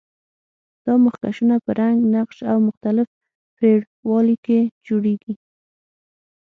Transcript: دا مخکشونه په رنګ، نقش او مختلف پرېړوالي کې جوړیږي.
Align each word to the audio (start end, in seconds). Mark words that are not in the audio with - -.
دا 0.85 0.93
مخکشونه 1.05 1.55
په 1.63 1.71
رنګ، 1.79 1.99
نقش 2.15 2.37
او 2.51 2.57
مختلف 2.67 3.07
پرېړوالي 3.55 4.37
کې 4.45 4.59
جوړیږي. 4.87 5.33